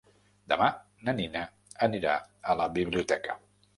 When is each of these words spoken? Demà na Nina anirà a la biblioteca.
Demà 0.53 0.69
na 1.09 1.13
Nina 1.19 1.43
anirà 1.89 2.17
a 2.55 2.57
la 2.63 2.67
biblioteca. 2.79 3.37